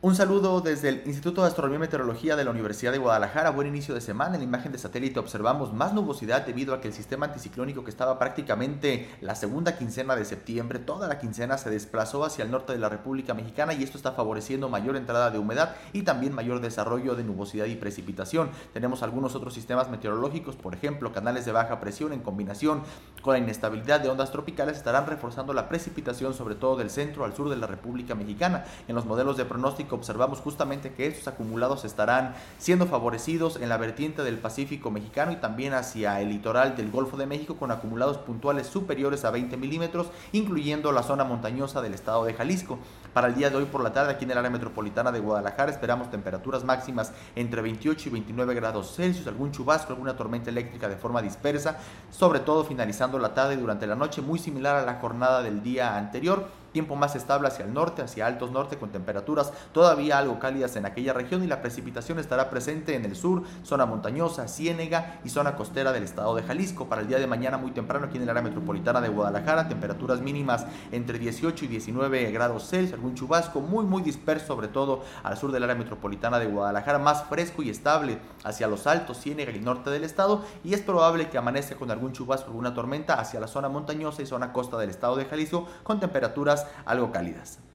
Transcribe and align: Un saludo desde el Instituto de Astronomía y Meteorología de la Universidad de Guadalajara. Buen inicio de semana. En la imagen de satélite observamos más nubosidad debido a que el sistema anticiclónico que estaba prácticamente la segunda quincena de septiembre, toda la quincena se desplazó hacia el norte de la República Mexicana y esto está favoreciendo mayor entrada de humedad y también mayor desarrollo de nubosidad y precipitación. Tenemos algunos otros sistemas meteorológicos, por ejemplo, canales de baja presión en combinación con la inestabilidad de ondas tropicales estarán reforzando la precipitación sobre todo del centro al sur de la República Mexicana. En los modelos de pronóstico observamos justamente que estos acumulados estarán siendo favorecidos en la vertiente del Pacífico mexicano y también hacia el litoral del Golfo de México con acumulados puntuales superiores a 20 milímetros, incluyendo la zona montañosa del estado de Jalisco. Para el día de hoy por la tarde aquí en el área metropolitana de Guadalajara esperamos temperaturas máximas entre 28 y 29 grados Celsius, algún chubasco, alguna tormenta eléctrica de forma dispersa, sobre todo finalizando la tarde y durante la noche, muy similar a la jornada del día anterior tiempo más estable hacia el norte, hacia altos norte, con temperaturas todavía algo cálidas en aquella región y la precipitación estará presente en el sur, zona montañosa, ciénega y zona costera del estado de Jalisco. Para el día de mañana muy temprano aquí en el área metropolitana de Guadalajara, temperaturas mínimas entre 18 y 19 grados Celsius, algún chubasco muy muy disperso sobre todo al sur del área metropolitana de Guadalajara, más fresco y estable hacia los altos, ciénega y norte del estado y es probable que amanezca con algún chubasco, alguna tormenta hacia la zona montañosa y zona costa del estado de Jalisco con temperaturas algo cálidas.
Un 0.00 0.14
saludo 0.14 0.60
desde 0.60 0.90
el 0.90 1.02
Instituto 1.06 1.40
de 1.42 1.48
Astronomía 1.48 1.78
y 1.78 1.80
Meteorología 1.80 2.36
de 2.36 2.44
la 2.44 2.52
Universidad 2.52 2.92
de 2.92 2.98
Guadalajara. 2.98 3.50
Buen 3.50 3.66
inicio 3.66 3.96
de 3.96 4.00
semana. 4.00 4.36
En 4.36 4.42
la 4.42 4.44
imagen 4.44 4.70
de 4.70 4.78
satélite 4.78 5.18
observamos 5.18 5.72
más 5.72 5.92
nubosidad 5.92 6.46
debido 6.46 6.72
a 6.72 6.80
que 6.80 6.86
el 6.86 6.94
sistema 6.94 7.26
anticiclónico 7.26 7.82
que 7.82 7.90
estaba 7.90 8.16
prácticamente 8.16 9.10
la 9.20 9.34
segunda 9.34 9.76
quincena 9.76 10.14
de 10.14 10.24
septiembre, 10.24 10.78
toda 10.78 11.08
la 11.08 11.18
quincena 11.18 11.58
se 11.58 11.70
desplazó 11.70 12.24
hacia 12.24 12.44
el 12.44 12.52
norte 12.52 12.74
de 12.74 12.78
la 12.78 12.88
República 12.88 13.34
Mexicana 13.34 13.74
y 13.74 13.82
esto 13.82 13.96
está 13.96 14.12
favoreciendo 14.12 14.68
mayor 14.68 14.94
entrada 14.94 15.32
de 15.32 15.40
humedad 15.40 15.74
y 15.92 16.02
también 16.02 16.32
mayor 16.32 16.60
desarrollo 16.60 17.16
de 17.16 17.24
nubosidad 17.24 17.66
y 17.66 17.74
precipitación. 17.74 18.50
Tenemos 18.72 19.02
algunos 19.02 19.34
otros 19.34 19.52
sistemas 19.52 19.90
meteorológicos, 19.90 20.54
por 20.54 20.74
ejemplo, 20.74 21.12
canales 21.12 21.44
de 21.44 21.50
baja 21.50 21.80
presión 21.80 22.12
en 22.12 22.20
combinación 22.20 22.84
con 23.20 23.34
la 23.34 23.38
inestabilidad 23.38 24.00
de 24.00 24.08
ondas 24.08 24.30
tropicales 24.30 24.76
estarán 24.76 25.06
reforzando 25.06 25.52
la 25.52 25.68
precipitación 25.68 26.34
sobre 26.34 26.54
todo 26.54 26.76
del 26.76 26.90
centro 26.90 27.24
al 27.24 27.34
sur 27.34 27.48
de 27.48 27.56
la 27.56 27.66
República 27.66 28.14
Mexicana. 28.14 28.64
En 28.86 28.94
los 28.94 29.06
modelos 29.06 29.36
de 29.36 29.44
pronóstico 29.44 29.96
observamos 29.96 30.40
justamente 30.40 30.92
que 30.92 31.06
estos 31.06 31.28
acumulados 31.28 31.84
estarán 31.84 32.34
siendo 32.58 32.86
favorecidos 32.86 33.56
en 33.56 33.68
la 33.68 33.76
vertiente 33.76 34.22
del 34.22 34.38
Pacífico 34.38 34.90
mexicano 34.90 35.32
y 35.32 35.36
también 35.36 35.74
hacia 35.74 36.20
el 36.20 36.28
litoral 36.28 36.76
del 36.76 36.90
Golfo 36.90 37.16
de 37.16 37.26
México 37.26 37.56
con 37.56 37.70
acumulados 37.70 38.18
puntuales 38.18 38.66
superiores 38.66 39.24
a 39.24 39.30
20 39.30 39.56
milímetros, 39.56 40.08
incluyendo 40.32 40.92
la 40.92 41.02
zona 41.02 41.24
montañosa 41.24 41.82
del 41.82 41.94
estado 41.94 42.24
de 42.24 42.34
Jalisco. 42.34 42.78
Para 43.12 43.28
el 43.28 43.34
día 43.34 43.50
de 43.50 43.56
hoy 43.56 43.64
por 43.64 43.82
la 43.82 43.92
tarde 43.92 44.12
aquí 44.12 44.24
en 44.24 44.32
el 44.32 44.38
área 44.38 44.50
metropolitana 44.50 45.10
de 45.12 45.20
Guadalajara 45.20 45.70
esperamos 45.70 46.10
temperaturas 46.10 46.64
máximas 46.64 47.12
entre 47.34 47.62
28 47.62 48.08
y 48.08 48.12
29 48.12 48.54
grados 48.54 48.94
Celsius, 48.94 49.26
algún 49.26 49.50
chubasco, 49.50 49.92
alguna 49.92 50.16
tormenta 50.16 50.50
eléctrica 50.50 50.88
de 50.88 50.96
forma 50.96 51.22
dispersa, 51.22 51.78
sobre 52.10 52.40
todo 52.40 52.64
finalizando 52.64 53.07
la 53.16 53.32
tarde 53.32 53.54
y 53.54 53.56
durante 53.56 53.86
la 53.86 53.94
noche, 53.94 54.20
muy 54.20 54.38
similar 54.38 54.76
a 54.76 54.84
la 54.84 54.96
jornada 54.96 55.42
del 55.42 55.62
día 55.62 55.96
anterior 55.96 56.48
tiempo 56.72 56.96
más 56.96 57.16
estable 57.16 57.48
hacia 57.48 57.64
el 57.64 57.72
norte, 57.72 58.02
hacia 58.02 58.26
altos 58.26 58.50
norte, 58.50 58.78
con 58.78 58.90
temperaturas 58.90 59.52
todavía 59.72 60.18
algo 60.18 60.38
cálidas 60.38 60.76
en 60.76 60.86
aquella 60.86 61.12
región 61.12 61.42
y 61.42 61.46
la 61.46 61.60
precipitación 61.60 62.18
estará 62.18 62.50
presente 62.50 62.94
en 62.94 63.04
el 63.04 63.16
sur, 63.16 63.42
zona 63.64 63.86
montañosa, 63.86 64.48
ciénega 64.48 65.20
y 65.24 65.28
zona 65.28 65.56
costera 65.56 65.92
del 65.92 66.04
estado 66.04 66.34
de 66.34 66.42
Jalisco. 66.42 66.88
Para 66.88 67.02
el 67.02 67.08
día 67.08 67.18
de 67.18 67.26
mañana 67.26 67.58
muy 67.58 67.70
temprano 67.72 68.06
aquí 68.06 68.16
en 68.16 68.24
el 68.24 68.30
área 68.30 68.42
metropolitana 68.42 69.00
de 69.00 69.08
Guadalajara, 69.08 69.68
temperaturas 69.68 70.20
mínimas 70.20 70.66
entre 70.92 71.18
18 71.18 71.64
y 71.64 71.68
19 71.68 72.30
grados 72.32 72.68
Celsius, 72.68 72.94
algún 72.94 73.14
chubasco 73.14 73.60
muy 73.60 73.84
muy 73.84 74.02
disperso 74.02 74.46
sobre 74.46 74.68
todo 74.68 75.02
al 75.22 75.36
sur 75.36 75.52
del 75.52 75.62
área 75.62 75.74
metropolitana 75.74 76.38
de 76.38 76.46
Guadalajara, 76.46 76.98
más 76.98 77.24
fresco 77.24 77.62
y 77.62 77.70
estable 77.70 78.18
hacia 78.44 78.68
los 78.68 78.86
altos, 78.86 79.20
ciénega 79.20 79.52
y 79.52 79.60
norte 79.60 79.90
del 79.90 80.04
estado 80.04 80.44
y 80.64 80.74
es 80.74 80.80
probable 80.80 81.28
que 81.28 81.38
amanezca 81.38 81.76
con 81.76 81.90
algún 81.90 82.12
chubasco, 82.12 82.48
alguna 82.48 82.74
tormenta 82.74 83.14
hacia 83.14 83.40
la 83.40 83.46
zona 83.46 83.68
montañosa 83.68 84.22
y 84.22 84.26
zona 84.26 84.52
costa 84.52 84.78
del 84.78 84.90
estado 84.90 85.16
de 85.16 85.24
Jalisco 85.24 85.66
con 85.82 86.00
temperaturas 86.00 86.66
algo 86.84 87.10
cálidas. 87.12 87.58